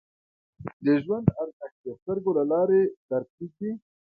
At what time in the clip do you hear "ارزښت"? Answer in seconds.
1.41-1.77